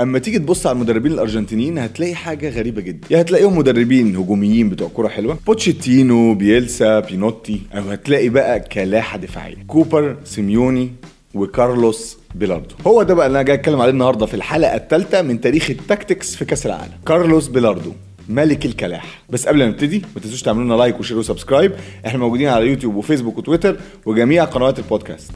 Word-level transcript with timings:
أما 0.00 0.18
تيجي 0.18 0.38
تبص 0.38 0.66
على 0.66 0.74
المدربين 0.74 1.12
الأرجنتينيين 1.12 1.78
هتلاقي 1.78 2.14
حاجة 2.14 2.50
غريبة 2.50 2.82
جدا. 2.82 3.08
يا 3.10 3.20
هتلاقيهم 3.20 3.58
مدربين 3.58 4.16
هجوميين 4.16 4.68
بتوع 4.68 4.88
كوره 4.88 5.08
حلوة. 5.08 5.38
بوتشيتينو 5.46 6.34
بيلسا 6.34 7.00
مينوتي. 7.00 7.60
أو 7.74 7.82
هتلاقي 7.82 8.28
بقى 8.28 8.60
كلاحة 8.60 9.18
دفاعية. 9.18 9.56
كوبر 9.66 10.16
سيميوني 10.24 10.92
وكارلوس 11.34 12.18
بيلاردو. 12.34 12.74
هو 12.86 13.02
ده 13.02 13.14
بقى 13.14 13.26
اللي 13.26 13.36
أنا 13.36 13.46
جاي 13.46 13.56
أتكلم 13.56 13.80
عليه 13.80 13.92
النهارده 13.92 14.26
في 14.26 14.34
الحلقة 14.34 14.76
الثالثة 14.76 15.22
من 15.22 15.40
تاريخ 15.40 15.70
ال 15.70 15.78
tactics 15.78 16.36
في 16.36 16.44
كأس 16.44 16.66
العالم. 16.66 16.92
كارلوس 17.06 17.48
بيلاردو 17.48 17.92
ملك 18.28 18.66
الكلاحة 18.66 19.22
بس 19.30 19.46
قبل 19.48 19.58
ما 19.58 19.66
نبتدي 19.66 20.02
ما 20.14 20.20
تنسوش 20.20 20.42
تعملوا 20.42 20.64
لنا 20.64 20.74
like 20.74 21.00
و 21.00 21.03
share 21.03 21.18
و 21.18 21.23
subscribe. 21.23 21.72
إحنا 22.06 22.18
موجودين 22.18 22.48
على 22.48 22.66
يوتيوب 22.66 22.94
وفيسبوك 22.94 23.38
وتويتر 23.38 23.76
وجميع 24.06 24.44
قنوات 24.44 24.78
البودكاست. 24.78 25.30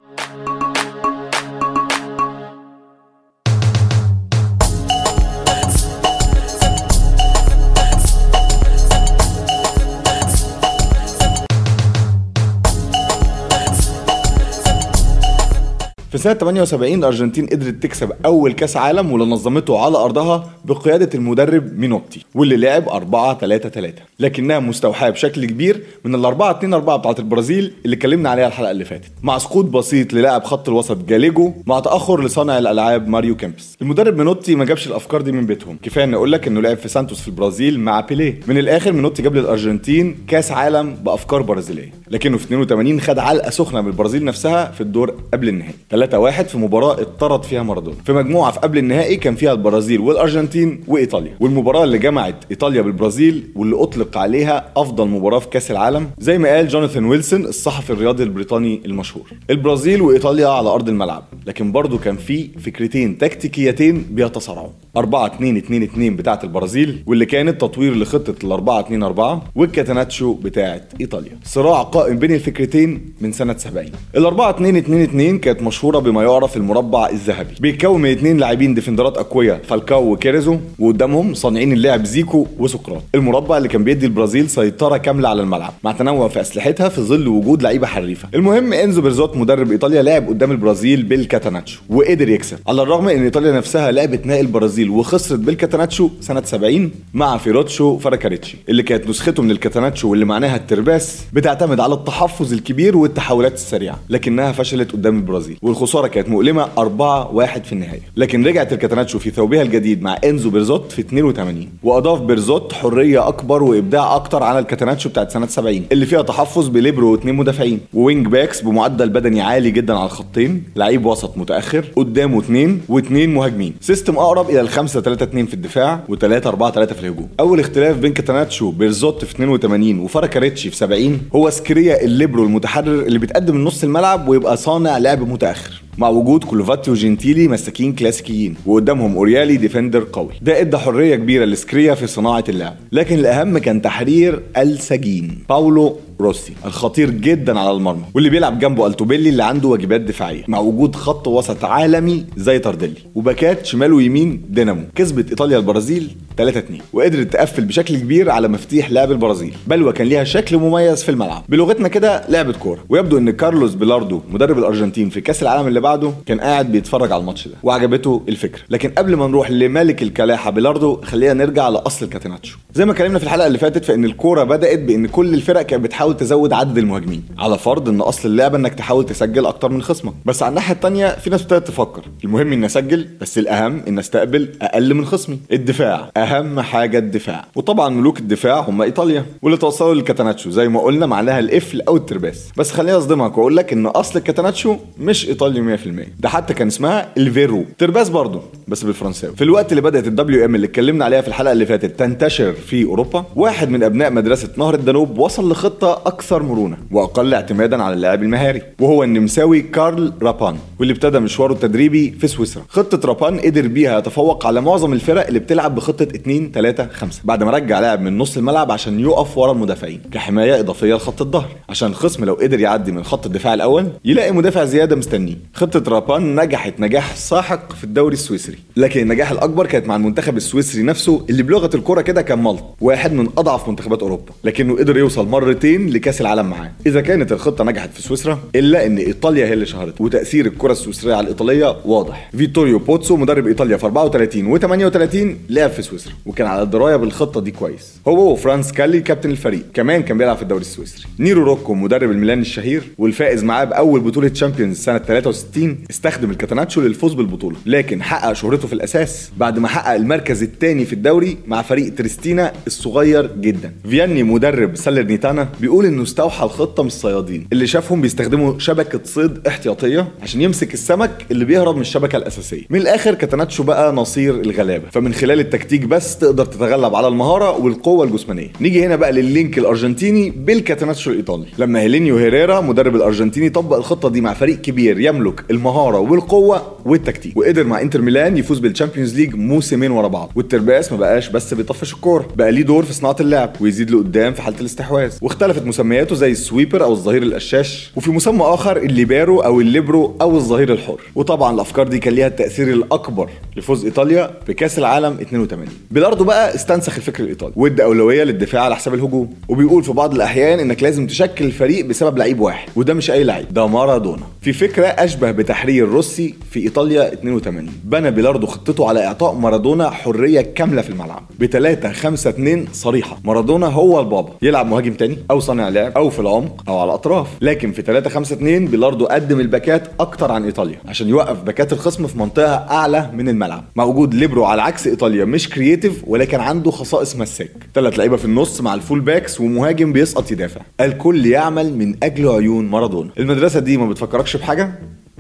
في 16.11 16.19
سنة 16.19 16.35
78 16.35 16.99
الأرجنتين 16.99 17.47
قدرت 17.47 17.83
تكسب 17.83 18.13
أول 18.25 18.53
كأس 18.53 18.77
عالم 18.77 19.13
واللي 19.13 19.27
نظمته 19.27 19.79
على 19.79 19.97
أرضها 19.99 20.51
بقيادة 20.65 21.11
المدرب 21.15 21.79
مينوتي 21.79 22.25
واللي 22.35 22.57
لعب 22.57 22.89
4 22.89 23.39
3 23.39 23.69
3 23.69 24.03
لكنها 24.21 24.59
مستوحاة 24.59 25.11
بشكل 25.11 25.45
كبير 25.45 25.83
من 26.05 26.15
ال 26.15 26.25
4 26.25 26.51
2 26.51 26.75
4 26.75 26.97
بتاعت 26.97 27.19
البرازيل 27.19 27.73
اللي 27.85 27.97
اتكلمنا 27.97 28.31
عليها 28.31 28.47
الحلقة 28.47 28.71
اللي 28.71 28.85
فاتت. 28.85 29.11
مع 29.23 29.39
سقوط 29.39 29.65
بسيط 29.65 30.13
للاعب 30.13 30.45
خط 30.45 30.69
الوسط 30.69 30.97
جاليجو 31.09 31.53
مع 31.67 31.81
تأخر 31.81 32.25
لصانع 32.25 32.59
الألعاب 32.59 33.09
ماريو 33.09 33.37
كامبس. 33.37 33.77
المدرب 33.83 34.17
مينوتي 34.19 34.55
ما 34.55 34.65
جابش 34.65 34.87
الأفكار 34.87 35.21
دي 35.23 35.33
من 35.33 35.47
بيتهم. 35.47 35.77
كفاية 35.83 36.05
إن 36.05 36.15
أقول 36.15 36.33
لك 36.33 36.47
إنه 36.47 36.61
لعب 36.61 36.77
في 36.77 36.89
سانتوس 36.89 37.21
في 37.21 37.29
البرازيل 37.29 37.81
مع 37.81 38.01
بيليه. 38.01 38.41
من 38.47 38.59
الآخر 38.59 38.93
مينوتي 38.93 39.23
جاب 39.23 39.37
للأرجنتين 39.37 40.17
كأس 40.29 40.53
عالم 40.53 40.95
بأفكار 40.95 41.43
برازيلية. 41.43 41.93
لكنه 42.11 42.39
في 42.39 42.45
82 42.45 43.01
خد 43.01 43.19
علقة 43.19 43.51
سخنة 43.51 43.81
من 43.81 43.87
البرازيل 43.89 44.25
نفسها 44.25 44.71
في 44.71 44.81
الدور 44.81 45.15
قبل 45.33 45.49
النهائي. 45.49 45.75
3-1 46.07 46.47
في 46.47 46.59
مباراة 46.59 46.93
اتطرد 46.93 47.43
فيها 47.43 47.63
مارادونا. 47.63 47.97
في 48.05 48.13
مجموعة 48.13 48.53
في 48.53 48.59
قبل 48.61 48.79
النهائي 48.79 49.17
كان 49.17 49.35
فيها 49.35 49.53
البرازيل 49.53 50.01
والأرجنتين 50.01 50.81
وإيطاليا. 50.89 51.33
والمباراة 51.41 51.85
اللي 51.85 51.99
جمعت 51.99 52.35
إيطاليا 52.51 52.83
بالبرازيل 52.83 53.45
واللي 53.57 53.77
أطلق 53.83 54.19
عليها 54.19 54.71
أفضل 54.77 55.09
مباراة 55.09 55.39
في 55.39 55.49
كأس 55.49 55.71
العالم 55.71 56.11
زي 56.19 56.39
ما 56.39 56.49
قال 56.49 56.69
جوناثان 56.69 57.05
ويلسون 57.05 57.45
الصحفي 57.45 57.91
الرياضي 57.91 58.23
البريطاني 58.23 58.81
المشهور. 58.85 59.25
البرازيل 59.51 60.03
وإيطاليا 60.03 60.49
على 60.49 60.69
أرض 60.69 60.89
الملعب 60.89 61.25
لكن 61.47 61.73
برضو 61.73 61.99
كان 61.99 62.17
في 62.17 62.49
فكرتين 62.59 63.19
تكتيكيتين 63.19 64.07
بيتصارعوا. 64.11 64.69
4 64.97 65.27
2 65.27 65.57
2 65.57 65.83
2 65.83 66.17
بتاعة 66.17 66.41
البرازيل 66.45 67.03
واللي 67.07 67.27
كانت 67.27 67.61
تطوير 67.61 67.95
لخطة 67.95 68.35
ال 68.45 68.53
4 68.53 68.81
2 68.81 69.03
4 69.03 69.43
والكاتاناتشو 69.55 70.33
بتاعة 70.35 70.81
إيطاليا. 71.01 71.39
صراع 71.45 71.83
قائم 71.83 72.19
بين 72.19 72.33
الفكرتين 72.35 73.13
من 73.21 73.33
سنة 73.33 73.57
70 73.57 73.87
ال 74.17 74.25
4 74.25 74.51
2 74.51 74.77
2 74.77 75.03
2 75.03 75.39
كانت 75.39 75.63
مشهورة 75.91 76.11
بما 76.11 76.23
يعرف 76.23 76.57
المربع 76.57 77.09
الذهبي. 77.09 77.55
بيتكون 77.61 78.01
من 78.01 78.11
اثنين 78.11 78.37
لاعبين 78.39 78.75
ديفندرات 78.75 79.19
أقوياء 79.19 79.61
فالكاو 79.69 80.13
وسيريزو 80.13 80.59
وقدامهم 80.79 81.35
صانعين 81.35 81.73
اللعب 81.73 82.05
زيكو 82.05 82.47
وسقراط. 82.59 83.03
المربع 83.15 83.57
اللي 83.57 83.69
كان 83.69 83.85
بيدي 83.85 84.07
البرازيل 84.07 84.51
سيطرة 84.51 84.97
كاملة 84.97 85.29
على 85.29 85.43
الملعب 85.43 85.73
مع 85.85 85.93
تنوع 85.93 86.29
في 86.29 86.41
أسلحتها 86.41 86.89
في 86.89 87.01
ظل 87.01 87.29
وجود 87.29 87.63
لعيبة 87.63 87.87
حريفة. 87.87 88.29
المهم 88.35 88.73
إنزو 88.73 89.03
بيرزوت 89.03 89.37
مدرب 89.37 89.71
إيطاليا 89.71 90.03
لعب 90.03 90.29
قدام 90.29 90.51
البرازيل 90.51 91.03
بالكاتاناتشو 91.03 91.81
وقدر 91.89 92.29
يكسب. 92.29 92.59
على 92.69 92.83
الرغم 92.83 93.09
إن 93.09 93.23
إيطاليا 93.23 93.53
نفسها 93.53 93.91
لعبت 93.93 94.27
نهائي 94.27 94.41
البرازيل 94.41 94.91
وخسرت 94.91 95.41
بالكاتاناتشو 95.41 96.11
سنة 96.21 96.43
70 96.43 96.91
مع 97.15 97.37
فيروتشو 97.37 97.99
فالكاريدجي 97.99 98.57
اللي 98.69 98.83
كانت 98.83 99.09
نسخته 99.09 99.43
من 99.43 99.51
الكاتاناتشو 99.51 100.11
واللي 100.11 100.25
معناها 100.25 100.57
الترباس 100.57 101.21
بتعتمد 101.33 101.81
على 101.81 101.95
التحفظ 101.95 102.53
الكبير 102.53 102.97
والتحولات 102.97 103.55
السريعة 103.55 103.99
لكنها 104.09 104.53
فشلت 104.53 104.93
قدام 104.93 105.17
البرازيل. 105.17 105.59
والخساره 105.81 106.07
كانت 106.07 106.29
مؤلمة 106.29 106.69
4 106.79 107.35
1 107.35 107.65
في 107.65 107.73
النهاية. 107.73 108.01
لكن 108.17 108.47
رجعت 108.47 108.73
الكاتاناتشو 108.73 109.19
في 109.19 109.31
ثوبها 109.31 109.63
الجديد 109.63 110.03
مع 110.03 110.19
إنزو 110.25 110.51
بيرزوت 110.51 110.93
في 110.93 111.01
82 111.01 111.69
وأضاف 111.83 112.21
بيرزوت 112.21 112.73
حرية 112.73 113.29
أكبر 113.29 113.63
وإبداع 113.63 114.17
أكتر 114.17 114.43
على 114.43 114.59
الكاتاناتشو 114.59 115.09
بتاعت 115.09 115.31
سنة 115.31 115.47
70 115.47 115.83
اللي 115.93 116.07
فيها 116.07 116.23
تحفظ 116.23 116.69
بليبرو 116.69 117.13
واثنين 117.13 117.35
مدافعين. 117.35 117.81
و 117.95 118.01
wing 118.01 118.27
backs 118.27 118.61
بمعدل 118.61 119.09
بدني 119.09 119.41
عالي 119.41 119.71
جدا 119.71 119.95
على 119.95 120.07
الخطين 120.07 120.63
لعيب 120.77 121.07
وسط 121.07 121.37
متأخر 121.39 121.85
قدامه 121.97 122.39
اثنين 122.39 122.81
واثنين 122.89 123.35
مهاجمين. 123.35 123.75
system 123.81 124.17
أقرب 124.17 124.51
إلى 124.51 124.61
ال 124.61 124.69
5 124.69 125.01
3 125.01 125.23
2 125.25 125.47
في 125.47 125.55
الدفاع 125.55 126.01
و3 126.11 126.47
4 126.47 126.71
3 126.71 126.95
في 126.95 127.01
الهجوم. 127.01 127.29
أول 127.41 127.61
اختلاف 127.61 127.97
بين 127.97 128.13
كاتاناتشو 128.13 128.71
بيرزوت 128.71 129.25
في 129.25 129.35
82 129.35 129.99
وفالكاريدجي 129.99 130.71
في 130.71 130.77
70 130.77 131.21
هو 131.35 131.51
شيريا 131.51 132.05
الليبرو 132.05 132.45
المتحرر 132.45 133.01
اللي 133.01 133.19
بيتقدم 133.19 133.57
من 133.57 133.65
نص 133.65 133.85
الملعب 133.85 134.29
ويبقى 134.29 134.57
صانع 134.57 134.99
لعب 134.99 135.29
متأخر. 135.29 135.70
Mm. 135.71 135.90
مع 135.99 136.09
وجود 136.09 136.45
كولوفاتي 136.45 136.91
وجنتيلي 136.91 137.49
مساكين 137.49 137.93
كلاسيكيين 137.93 138.55
وقدامهم 138.67 139.15
أوريالي 139.17 139.57
defender 139.57 140.07
قوي. 140.13 140.33
ده 140.43 140.61
إدى 140.61 140.79
حرية 140.79 141.17
كبيرة 141.17 141.45
لشيريا 141.45 141.95
في 141.95 142.07
صناعة 142.07 142.45
اللعب. 142.49 142.77
لكن 142.93 143.19
الأهم 143.19 143.59
كان 143.59 143.83
تحرير 143.83 144.43
السجين 144.57 145.39
باولو 145.49 145.97
روسي 146.21 146.53
الخطير 146.65 147.11
جدا 147.11 147.59
على 147.59 147.71
المرمى 147.71 148.03
واللي 148.15 148.31
بيلعب 148.31 148.59
جنبه 148.59 148.87
ألتوبيلي 148.87 149.29
اللي 149.29 149.45
عنده 149.45 149.69
واجبات 149.69 150.01
دفاعية 150.01 150.45
مع 150.49 150.59
وجود 150.59 150.97
خط 150.97 151.29
وسط 151.29 151.65
عالمي 151.65 152.25
زي 152.37 152.59
تارديلي. 152.59 153.01
وباكات 153.15 153.67
شمال 153.67 153.93
ويمين 153.93 154.43
دينامو. 154.49 154.83
كسبت 154.95 155.31
إيطاليا 155.31 155.59
البرازيل 155.59 156.11
3 156.37 156.59
2 156.59 156.81
وقدرت 156.93 157.33
تقفل 157.33 157.65
بشكل 157.65 157.97
كبير 157.97 158.31
على 158.31 158.49
مفاتيح 158.49 158.91
لعب 158.91 159.13
البرازيل. 159.13 159.55
بل 159.67 159.83
وكان 159.83 160.07
ليها 160.07 160.25
شكل 160.25 160.57
مميز 160.57 161.03
في 161.03 161.09
الملعب. 161.09 161.45
بلغتنا 161.49 161.89
كده 161.89 162.25
لعبه 162.29 162.53
كورة. 162.53 162.85
ويبدو 162.89 163.19
إن 163.19 163.31
كارلوس 163.31 163.75
بيلاردو 163.75 164.21
مدرب 164.31 164.59
الأرجنتين 164.59 165.09
في 165.11 165.21
كأس 165.21 165.43
العالم 165.43 165.69
اللي 165.69 165.80
بعده 165.81 166.13
كان 166.27 166.41
قاعد 166.41 166.73
بيتفرج 166.73 167.13
على 167.13 167.21
الماتش 167.21 167.49
ده 167.49 167.55
وعجبته 167.63 168.23
الفكرة. 168.29 168.61
لكن 168.71 168.91
قبل 168.91 169.17
ما 169.17 169.27
نروح 169.27 169.51
لملك 169.51 170.03
الكلاحة 170.03 170.51
بيلاردو 170.51 171.01
خلينا 171.03 171.35
نرجع 171.35 171.69
لأصل 171.69 172.05
الكاتيناتشو 172.05 172.59
زي 172.75 172.85
ما 172.85 172.93
اتكلمنا 172.93 173.19
في 173.19 173.25
الحلقة 173.25 173.47
اللي 173.47 173.59
فاتت 173.59 173.85
فان 173.85 174.05
الكورة 174.05 174.45
بدأت 174.45 174.79
بإن 174.79 175.07
كل 175.07 175.35
الفرق 175.35 175.63
كانت 175.63 175.85
بتحاول 175.85 176.17
تزود 176.17 176.53
عدد 176.53 176.79
المهاجمين. 176.79 177.23
على 177.39 177.59
فرض 177.59 177.89
إن 177.89 178.01
أصل 178.01 178.29
اللعبة 178.29 178.57
إنك 178.57 178.75
تحاول 178.75 179.07
تسجل 179.07 179.47
أكتر 179.47 179.69
من 179.73 179.83
خصمك. 179.83 180.13
بس 180.25 180.43
على 180.43 180.51
الناحية 180.51 180.75
الثانية 180.75 181.09
في 181.09 181.31
ناس 181.31 181.43
ابتدت 181.43 181.69
تفكر. 181.69 182.03
المهم 182.25 182.53
إني 182.53 182.67
أسجل 182.67 183.09
بس 183.21 183.39
الأهم 183.39 183.83
إن 183.89 183.99
أستقبل 183.99 184.49
أقل 184.63 184.95
من 184.95 185.05
خصمي. 185.05 185.39
الدفاع 185.53 186.11
أهم 186.17 186.61
حاجة 186.61 186.99
الدفاع. 186.99 187.47
وطبعا 187.55 187.89
ملوك 187.89 188.19
الدفاع 188.19 188.61
هم 188.61 188.83
إيطاليا. 188.83 189.25
واللي 189.43 189.59
توصلوا 189.59 189.95
للكاتاناتشو 189.95 190.51
زي 190.51 190.69
ما 190.69 190.81
قلنا 190.81 191.07
معناها 191.07 191.39
القفل 191.39 191.81
أو 191.81 191.97
الترباس. 191.97 192.49
بس 192.57 192.71
خليني 192.71 192.97
أصدمك 192.99 193.39
وأقول 193.39 193.57
لك 193.57 193.73
إن 193.73 193.87
أصل 193.87 194.19
الكاتاناتشو 194.19 194.77
مش 194.99 195.29
إيطالي 195.29 195.61
100% 195.77 195.81
ده 196.21 196.29
حتى 196.29 196.55
كان 196.55 196.67
اسمها 196.67 197.09
ال 197.17 197.23
verrou. 197.23 197.65
ترباس 197.79 198.09
برضه 198.09 198.43
بس 198.69 198.83
بالفرنساوي. 198.85 199.37
في 199.37 199.45
الوقت 199.45 199.73
اللي 199.73 199.83
بدأت 199.83 200.07
ال 200.07 200.45
WM 200.45 200.55
اللي 200.55 200.67
اتكلمنا 200.67 201.05
عليها 201.05 201.21
في 201.21 201.29
الحلقة 201.29 201.53
اللي 201.53 201.67
فاتت 201.67 201.99
تنتشر 201.99 202.53
في 202.53 202.85
أوروبا 202.85 203.25
واحد 203.37 203.71
من 203.71 203.83
أبناء 203.83 204.11
مدرسة 204.11 204.49
نهر 204.57 204.75
الدانوب 204.75 205.19
وصل 205.19 205.51
لخطة 205.51 205.93
أكثر 205.93 206.43
مرونة 206.43 206.77
وأقل 206.91 207.35
اعتمادا 207.35 207.83
على 207.83 207.95
اللاعب 207.95 208.23
المهاري 208.23 208.63
وهو 208.81 209.05
النمساوي 209.05 209.61
كارل 209.63 210.13
رابان 210.23 210.57
واللي 210.79 210.93
ابتدى 210.93 211.19
مشواره 211.19 211.53
التدريبي 211.53 212.11
في 212.21 212.27
سويسرا. 212.27 212.63
خطة 212.69 213.09
رابان 213.09 213.39
قدر 213.41 213.67
بيها 213.69 213.99
يتفوق 213.99 214.47
على 214.47 214.61
معظم 214.61 214.93
الفرق 214.93 215.27
اللي 215.27 215.39
بتلعب 215.39 215.75
بخطة 215.75 216.03
2 216.03 216.51
3 216.53 216.89
5 216.93 217.21
بعد 217.25 217.43
ما 217.43 217.51
رجع 217.51 217.81
لاعب 217.81 218.01
من 218.01 218.19
نص 218.19 218.37
الملعب 218.37 218.71
عشان 218.73 219.01
يقف 219.01 219.39
ورا 219.39 219.53
المدافعين. 219.53 220.01
كحماية 220.13 220.61
إضافية 220.61 220.95
لخط 220.95 221.23
الظهر. 221.23 221.49
عشان 221.69 221.89
الخصم 221.89 222.25
لو 222.25 222.35
قدر 222.35 222.61
يعدي 222.61 222.93
من 222.93 223.05
خط 223.05 223.27
الدفاع 223.27 223.55
الأول 223.55 223.87
يلاقي 224.05 224.33
مدافع 224.33 224.65
زيادة 224.65 224.97
مستنيه. 224.97 225.37
خطة 225.61 225.91
رابان 225.91 226.41
نجحت 226.41 226.81
نجاح 226.81 227.17
ساحق 227.17 227.73
في 227.73 227.85
الدوري 227.85 228.13
السويسري. 228.13 228.59
لكن 228.77 229.01
النجاح 229.01 229.31
الأكبر 229.31 229.67
كانت 229.67 229.87
مع 229.87 229.97
المنتخب 229.97 230.37
السويسري 230.37 230.83
نفسه 230.83 231.27
اللي 231.31 231.43
بلغه 231.43 231.71
الكرة 231.75 232.01
كده 232.01 232.23
كان 232.23 232.43
ملط 232.43 232.65
واحد 232.81 233.13
من 233.13 233.29
أضعف 233.39 233.69
منتخبات 233.69 234.03
أوروبا. 234.03 234.33
لكنه 234.45 234.77
قدر 234.77 234.97
يوصل 234.97 235.29
مرتين 235.29 235.91
لكأس 235.91 236.21
العالم 236.21 236.47
معاه. 236.51 236.73
إذا 236.87 237.01
كانت 237.01 237.33
الخطة 237.33 237.65
نجحت 237.65 237.91
في 237.95 238.03
سويسرا 238.03 238.39
إلا 238.55 238.87
إن 238.87 238.99
إيطاليا 238.99 239.47
هي 239.47 239.53
اللي 239.53 239.67
شهرت. 239.67 240.01
وتأثير 240.01 240.47
الكرة 240.47 240.73
السويسرية 240.73 241.15
على 241.15 241.25
الإيطالية 241.25 241.77
واضح. 241.85 242.31
فيتوريو 242.37 242.79
بوتسو 242.79 243.17
مدرب 243.17 243.47
إيطاليا 243.47 243.77
في 243.77 243.87
34 243.87 244.59
و38 244.59 245.37
لعب 245.51 245.71
في 245.71 245.83
سويسرا 245.83 245.91
سويسرا 245.91 246.13
وكان 246.27 246.47
على 246.47 246.67
دراية 246.67 246.97
بالخطة 246.97 247.41
دي 247.41 247.51
كويس. 247.51 248.01
هو 248.09 248.33
وفرانس 248.33 248.73
كالي 248.73 249.01
كابتن 249.01 249.31
الفريق 249.31 249.63
كمان 249.75 250.03
كان 250.03 250.19
بيلعب 250.19 250.37
في 250.37 250.43
الدوري 250.43 250.61
السويسري. 250.61 251.05
نيرو 251.19 251.45
روكو 251.45 251.75
مدرب 251.75 252.11
الميلان 252.11 252.41
الشهير 252.41 252.83
والفائز 252.99 253.45
معاه 253.45 253.65
بأول 253.65 254.01
بطولة 254.01 254.29
تشامبيونز 254.29 254.77
سنة 254.77 254.99
63 254.99 255.50
استخدم 255.91 256.31
الكاتاناتشو 256.31 256.81
للفوز 256.81 257.15
بالبطولة 257.15 257.57
لكن 257.67 258.03
حقق 258.03 258.33
شهرته 258.33 258.69
في 258.69 258.73
الأساس 258.73 259.31
بعد 259.39 259.59
ما 259.59 259.69
حقق 259.69 259.95
المركز 259.95 260.43
الثاني 260.43 260.85
في 260.85 260.93
الدوري 260.93 261.37
مع 261.47 261.63
فريق 261.63 261.95
تريستينا 261.95 262.53
الصغير 262.67 263.31
جدا. 263.41 263.73
فياني 263.91 264.23
مدرب 264.23 264.77
سالرنيتانا 264.77 265.49
بيقول 265.61 265.87
إنه 265.87 266.03
استوحى 266.03 266.45
الخطة 266.45 266.83
من 266.83 266.87
الصيادين 266.87 267.47
اللي 267.53 267.67
شافهم 267.67 268.01
بيستخدموا 268.01 268.59
شبكة 268.59 269.01
صيد 269.05 269.47
احتياطية 269.47 270.09
عشان 270.23 270.41
يمسك 270.41 270.75
السمك 270.75 271.27
اللي 271.31 271.45
بيهرب 271.45 271.75
من 271.75 271.81
الشبكة 271.81 272.17
الأساسية. 272.17 272.63
من 272.71 272.81
الآخر 272.81 273.15
كاتاناتشو 273.15 273.63
بقى 273.63 273.93
نصير 273.93 274.35
الغلابة 274.41 274.85
فمن 274.93 275.15
خلال 275.15 275.41
التكتيك 275.41 275.81
بس 275.85 276.19
تقدر 276.19 276.45
تتغلب 276.45 276.95
على 276.95 277.09
المهارة 277.09 277.59
والقوة 277.59 278.05
الجسمانية. 278.05 278.49
نيجي 278.61 278.87
هنا 278.87 278.97
بقى 278.97 279.13
لل 279.13 279.28
link 279.28 279.59
الأرجنتيني 279.59 280.31
بالكاتاناتشو 280.31 281.11
الإيطالي. 281.11 281.47
لما 281.59 281.81
هيلينيو 281.81 282.17
هيريرا 282.17 282.61
مدرب 282.61 282.97
الأرجنتيني 282.97 283.51
طبق 283.51 283.77
الخطة 283.77 284.09
دي 284.09 284.21
مع 284.21 284.35
فريق 284.35 284.61
كبير 284.61 285.01
يملك 285.01 285.40
المهارة 285.51 285.99
والقوة 285.99 286.63
والتكتيك. 286.85 287.37
وقدر 287.37 287.65
مع 287.65 287.81
انتر 287.81 288.01
ميلان 288.01 288.37
يفوز 288.37 288.59
بال 288.59 288.69
Champions 288.69 289.17
League 289.17 289.35
موسمين 289.35 289.91
ورا 289.91 290.09
بعض. 290.09 290.31
والترباس 290.37 290.93
ما 290.93 290.99
بقاش 290.99 291.29
بس 291.29 291.55
بيطفش 291.55 291.93
الكورة 291.93 292.29
بقى 292.37 292.53
ليه 292.53 292.63
دور 292.63 292.83
في 292.85 292.93
صناعة 292.93 293.17
اللعب 293.21 293.53
ويزيد 293.61 293.91
لقدام 293.91 294.33
في 294.33 294.43
حالة 294.43 294.61
الاستحواذ. 294.61 295.13
واختلفت 295.23 295.63
مسمياته 295.67 296.15
زي 296.15 296.31
ال 296.31 296.37
sweeper 296.37 296.85
أو 296.85 296.93
الظهير 296.93 297.23
القشاش 297.23 297.91
وفي 297.97 298.11
مسمى 298.11 298.43
آخر 298.43 298.77
الليبارو 298.77 299.41
أو 299.41 299.61
الليبرو 299.61 300.17
أو 300.21 300.37
الظهير 300.37 300.73
الحر. 300.73 301.01
وطبعا 301.15 301.55
الأفكار 301.55 301.89
دي 301.89 301.99
كان 301.99 302.15
ليها 302.15 302.27
التأثير 302.27 302.69
الأكبر 302.69 303.31
لفوز 303.57 303.85
إيطاليا 303.85 304.31
بكأس 304.49 304.79
العالم 304.79 305.17
82 305.21 305.67
بيلاردو 305.91 306.25
بقى 306.25 306.55
استنسخ 306.55 306.97
الفكر 306.97 307.23
الإيطالي. 307.23 307.53
وادى 307.57 307.85
أولوية 307.85 308.25
للدفاع 308.25 308.63
على 308.63 308.77
حساب 308.77 308.95
الهجوم. 308.95 309.35
وبيقول 309.49 309.85
في 309.85 309.93
بعض 309.93 310.15
الأحيان 310.15 310.59
إنك 310.61 310.83
لازم 310.83 311.07
تشكل 311.07 311.45
الفريق 311.45 311.85
بسبب 311.87 312.19
لعيب 312.19 312.41
واحد 312.41 312.69
وده 312.77 312.95
مش 312.95 313.11
أي 313.11 313.25
لعيب 313.25 313.47
ده 313.55 313.67
مارادونا. 313.67 314.23
في 314.41 314.53
فكرة 314.53 314.87
أشبه 314.87 315.31
بتحرير 315.31 315.89
روسي 315.89 316.35
في 316.51 316.61
إيطاليا 316.61 317.13
82 317.13 317.69
بنى 317.85 318.11
بيلاردو 318.11 318.47
خطته 318.47 318.89
على 318.89 319.07
إعطاء 319.07 319.35
مارادونا 319.35 319.91
حرية 319.91 320.41
كاملة 320.41 320.83
في 320.83 320.91
الملعب 320.91 321.23
ب 321.39 321.47
3 321.47 321.93
5 321.93 322.31
2 322.31 322.67
صريحة. 322.73 323.19
مارادونا 323.25 323.67
هو 323.67 324.01
البابا. 324.01 324.33
يلعب 324.43 324.67
مهاجم 324.67 324.93
تاني 324.93 325.19
أو 325.31 325.41
صانع 325.41 325.69
لعب 325.69 325.93
أو 325.97 326.11
في 326.11 326.19
العمق 326.21 326.65
أو 326.69 326.79
على 326.79 326.89
الأطراف. 326.89 327.27
لكن 327.41 327.73
في 327.73 327.83
3 327.83 328.11
5 328.11 328.35
2 328.35 328.67
بيلاردو 328.67 329.07
قدم 329.07 329.41
الباكات 329.41 329.89
أكتر 330.01 330.33
عن 330.33 330.45
إيطاليا 330.45 330.79
عشان 330.89 331.09
يوقف 331.09 331.43
باكات 331.43 331.73
الخصم 331.73 332.07
في 332.07 332.19
منطقة 332.19 332.55
أعلى 332.55 333.11
من 333.15 333.29
الملعب. 333.29 333.65
مع 333.77 333.85
وجود 333.85 334.15
ليبرو 334.15 334.45
على 334.45 334.63
عكس 334.63 334.87
إيطاليا 334.87 335.25
مش 335.25 335.49
creative 335.49 336.03
ولكن 336.07 336.41
عنده 336.41 336.71
خصائص 336.71 337.17
مساك 337.17 337.51
ثلاث 337.75 337.99
لعيبة 337.99 338.17
في 338.17 338.25
النص 338.25 338.61
مع 338.61 338.75
ال 338.75 338.80
full 338.80 339.01
backs 339.01 339.41
ومهاجم 339.41 339.93
بيسقط 339.93 340.33
يدافع. 340.33 340.61
الكل 340.81 341.27
يعمل 341.27 341.75
من 341.79 341.95
أجل 342.03 342.29
عيون 342.29 342.67
مارادونا. 342.69 343.11
المدرسة 343.19 343.61
دي 343.61 343.77
ما 343.77 343.89
بتفكركش 343.89 344.30
بحاجه 344.37 344.73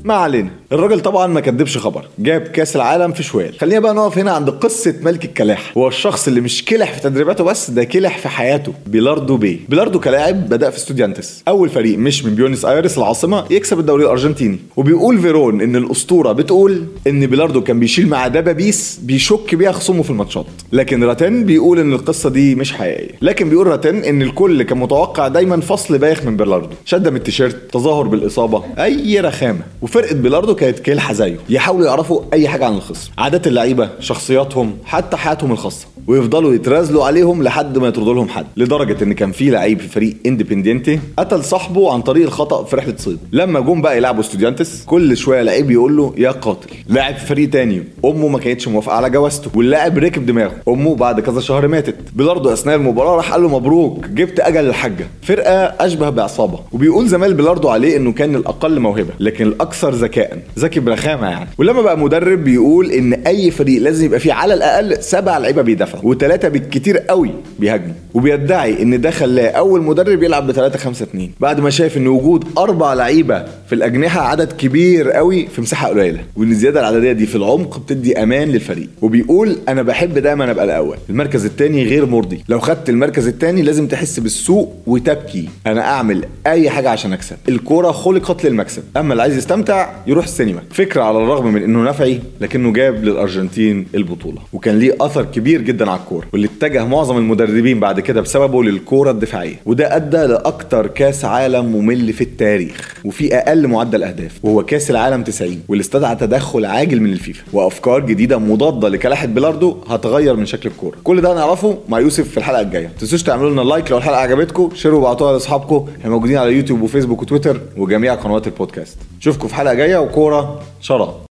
ما 0.04 0.14
علينا. 0.14 0.50
الراجل 0.72 1.00
طبعا 1.00 1.26
ما 1.26 1.40
كدبش 1.40 1.78
خبر 1.78 2.04
جاب 2.18 2.40
كأس 2.40 2.76
العالم 2.76 3.12
في 3.12 3.22
شوال. 3.22 3.58
خلينا 3.60 3.80
بقى 3.80 3.94
نقف 3.94 4.18
هنا 4.18 4.32
عند 4.32 4.50
قصة 4.50 4.94
ملك 5.02 5.24
الكلاحة. 5.24 5.72
هو 5.78 5.88
الشخص 5.88 6.28
اللي 6.28 6.40
مش 6.40 6.64
كلح 6.64 6.92
في 6.92 7.00
تدريباته 7.00 7.44
بس 7.44 7.70
ده 7.70 7.84
كلح 7.84 8.18
في 8.18 8.28
حياته. 8.28 8.72
بيلاردو 8.86 9.36
بي. 9.36 9.60
بيلاردو 9.68 10.00
كلاعب 10.00 10.48
بدأ 10.48 10.70
في 10.70 10.80
ستوديانتس. 10.80 11.42
أول 11.48 11.68
فريق 11.68 11.98
مش 11.98 12.24
من 12.24 12.34
بيونس 12.34 12.64
آيرس 12.64 12.98
العاصمة 12.98 13.44
يكسب 13.50 13.78
الدوري 13.78 14.04
الأرجنتيني. 14.04 14.58
وبيقول 14.76 15.18
فيرون 15.20 15.60
إن 15.60 15.76
الأسطورة 15.76 16.32
بتقول 16.32 16.86
إن 17.06 17.26
بيلاردو 17.26 17.60
كان 17.60 17.80
بيشيل 17.80 18.08
معاه 18.08 18.28
دبابيس 18.28 19.00
بيشك 19.02 19.54
بيها 19.54 19.72
خصومه 19.72 20.02
في 20.02 20.10
الماتشات. 20.10 20.46
لكن 20.72 21.04
راتن 21.04 21.44
بيقول 21.44 21.78
إن 21.78 21.92
القصة 21.92 22.30
دي 22.30 22.54
مش 22.54 22.72
حقيقية. 22.72 23.14
لكن 23.22 23.48
بيقول 23.50 23.66
راتن 23.66 23.96
إن 23.96 24.22
الكل 24.22 24.62
كان 24.62 24.78
متوقع 24.78 25.28
دايما 25.28 25.60
فصل 25.60 25.98
بايخ 25.98 26.24
من 26.24 26.36
بيلاردو. 26.36 26.74
شده 26.84 27.10
من 27.10 27.16
التيشيرت 27.16 27.56
تظاهر 27.72 28.06
بالإصابة 28.08 28.64
أي 28.78 29.20
رخامة. 29.20 29.60
وفرقة 29.90 30.14
بيلاردو 30.14 30.54
كانت 30.54 30.78
كلحة 30.78 31.12
زيه 31.12 31.36
يحاولوا 31.48 31.86
يعرفوا 31.86 32.22
أي 32.32 32.48
حاجة 32.48 32.66
عن 32.66 32.74
الخصم 32.74 33.10
عادات 33.18 33.46
اللعيبة 33.46 33.90
شخصياتهم 34.00 34.78
حتى 34.84 35.16
حياتهم 35.16 35.52
الخاصة. 35.52 35.86
ويفضلوا 36.10 36.54
يترازلوا 36.54 37.04
عليهم 37.04 37.42
لحد 37.42 37.78
ما 37.78 37.88
يطردوا 37.88 38.14
لهم 38.14 38.28
حد. 38.28 38.46
لدرجة 38.56 39.04
إن 39.04 39.12
كان 39.12 39.32
في 39.32 39.50
لعيب 39.50 39.80
في 39.80 39.88
فريق 39.88 40.16
اندبندينتي 40.26 41.00
قتل 41.18 41.44
صاحبه 41.44 41.92
عن 41.92 42.02
طريق 42.02 42.26
الخطأ 42.26 42.64
في 42.64 42.76
رحلة 42.76 42.94
صيد. 42.98 43.18
لما 43.32 43.60
جم 43.60 43.82
بقى 43.82 43.96
يلعبوا 43.96 44.22
ستوديانتس 44.22 44.84
كل 44.84 45.16
شوية 45.16 45.42
لعيب 45.42 45.70
يقول 45.70 45.96
له 45.96 46.14
يا 46.18 46.30
قاتل 46.30 46.68
لاعب 46.88 47.14
في 47.14 47.26
فريق 47.26 47.50
تاني 47.50 47.82
أمه 48.04 48.28
ما 48.28 48.38
كانتش 48.38 48.68
موافقة 48.68 48.94
على 48.96 49.10
جوازته. 49.10 49.50
واللاعب 49.54 49.98
ركب 49.98 50.26
دماغه. 50.26 50.52
أمه 50.68 50.94
بعد 50.96 51.20
كذا 51.20 51.40
شهر 51.40 51.68
ماتت. 51.68 51.96
بيلاردو 52.14 52.52
أثناء 52.52 52.76
المباراة 52.76 53.16
راح 53.16 53.32
قال 53.32 53.42
له 53.42 53.48
مبروك 53.48 54.06
جبت 54.06 54.40
أجل 54.40 54.66
الحاجة. 54.68 55.06
فرقة 55.22 55.52
أشبه 55.54 56.10
بعصابة. 56.10 56.58
وبيقول 56.72 57.08
زمايل 57.08 57.34
بيلاردو 57.34 57.68
عليه 57.68 57.96
إنه 57.96 58.12
كان 58.12 58.34
الأقل 58.34 58.80
موهبة 58.80 59.10
لكن 59.20 59.46
الأكثر 59.46 59.90
ذكاء. 59.90 60.38
ذكي 60.58 60.80
برخامة 60.80 61.30
يعني. 61.30 61.50
ولما 61.58 61.82
بقى 61.82 61.98
مدرب 61.98 62.44
بيقول 62.44 62.90
إن 62.90 63.12
أي 63.12 63.50
فريق 63.50 63.82
لازم 63.82 64.04
يبقى 64.04 64.20
فيه 64.20 64.32
على 64.32 64.54
الأقل 64.54 65.02
سبع 65.02 65.38
لعيبة 65.38 65.62
بيدافعوا. 65.62 65.99
وثلاثه 66.02 66.48
بالكتير 66.48 66.98
قوي 66.98 67.30
بيهاجموا. 67.58 67.94
وبيدعي 68.14 68.82
إن 68.82 69.00
ده 69.00 69.10
خلاه 69.10 69.50
أول 69.50 69.82
مدرب 69.82 70.22
يلعب 70.22 70.46
ب 70.46 70.52
3 70.52 70.78
5 70.78 71.02
2 71.02 71.30
بعد 71.40 71.60
ما 71.60 71.70
شاف 71.70 71.96
إن 71.96 72.06
وجود 72.06 72.44
أربع 72.58 72.94
لعيبة 72.94 73.44
في 73.66 73.74
الأجنحة 73.74 74.20
عدد 74.20 74.52
كبير 74.52 75.10
قوي 75.10 75.46
في 75.46 75.60
مساحة 75.60 75.88
قليلة. 75.88 76.20
وإن 76.36 76.50
الزيادة 76.50 76.80
العددية 76.80 77.12
دي 77.12 77.26
في 77.26 77.36
العمق 77.36 77.78
بتدي 77.78 78.22
أمان 78.22 78.48
للفريق. 78.48 78.88
وبيقول 79.02 79.56
أنا 79.68 79.82
بحب 79.82 80.18
دايما 80.18 80.50
أبقى 80.50 80.64
الأول. 80.64 80.96
المركز 81.10 81.44
الثاني 81.44 81.84
غير 81.84 82.06
مرضي. 82.06 82.44
لو 82.48 82.60
خدت 82.60 82.88
المركز 82.88 83.26
الثاني 83.26 83.62
لازم 83.62 83.86
تحس 83.86 84.20
بالسوق 84.20 84.76
وتبكي. 84.86 85.48
أنا 85.66 85.80
أعمل 85.80 86.24
أي 86.46 86.70
حاجة 86.70 86.90
عشان 86.90 87.12
أكسب. 87.12 87.36
الكورة 87.48 87.92
خلقت 87.92 88.44
للمكسب. 88.44 88.82
أما 88.96 89.12
اللي 89.12 89.22
عايز 89.22 89.36
يستمتع 89.36 89.90
يروح 90.06 90.24
السينما. 90.24 90.60
فكرة 90.70 91.02
على 91.02 91.18
الرغم 91.18 91.52
من 91.52 91.62
إنه 91.62 91.84
نفعي 91.84 92.20
لكنه 92.40 92.72
جاب 92.72 93.04
للأرجنتين 93.04 93.86
البطولة. 93.94 94.38
وكان 94.52 94.78
ليه 94.78 94.96
أثر 95.00 95.24
كبير 95.24 95.60
جدا 95.60 95.79
على 95.88 96.00
الكورة 96.00 96.26
واللي 96.32 96.48
اتجه 96.58 96.84
معظم 96.84 97.16
المدربين 97.16 97.80
بعد 97.80 98.00
كده 98.00 98.20
بسببه 98.20 98.62
للكورة 98.62 99.10
الدفاعية. 99.10 99.56
وده 99.66 99.96
أدى 99.96 100.16
لأكتر 100.16 100.86
كأس 100.86 101.24
عالم 101.24 101.66
ممل 101.66 102.12
في 102.12 102.20
التاريخ 102.20 102.94
وفي 103.04 103.34
أقل 103.34 103.66
معدل 103.66 104.02
أهداف 104.02 104.38
وهو 104.42 104.62
كأس 104.64 104.90
العالم 104.90 105.22
90 105.22 105.60
واللي 105.68 105.82
استدعى 105.82 106.14
تدخل 106.16 106.64
عاجل 106.64 107.00
من 107.00 107.12
الفيفا. 107.12 107.42
وأفكار 107.52 108.00
جديدة 108.00 108.38
مضادة 108.38 108.88
لكلاحه 108.88 109.26
بيلاردو 109.26 109.76
هتغير 109.88 110.36
من 110.36 110.46
شكل 110.46 110.68
الكورة. 110.68 110.96
كل 111.04 111.20
ده 111.20 111.32
هنعرفه 111.32 111.78
مع 111.88 112.00
يوسف 112.00 112.28
في 112.28 112.36
الحلقة 112.36 112.60
الجاية. 112.60 112.86
ما 112.86 112.92
تنسوش 113.00 113.22
تعملوا 113.22 113.50
لنا 113.50 113.60
like 113.60 113.90
لو 113.90 113.98
الحلقة 113.98 114.18
عجبتكم 114.18 114.70
شيروا 114.74 114.98
وابعتوها 115.00 115.32
لأصحابكم. 115.32 115.86
إحنا 116.00 116.10
موجودين 116.10 116.36
على 116.36 116.52
يوتيوب 116.56 116.82
وفيسبوك 116.82 117.22
وتويتر 117.22 117.60
وجميع 117.76 118.14
قنوات 118.14 118.46
البودكاست. 118.46 118.98
اشوفكم 119.20 119.48
في 119.48 119.54
حلقة 119.54 119.74
جاية 119.74 119.96
وكورة 119.96 120.62
شراب. 120.80 121.20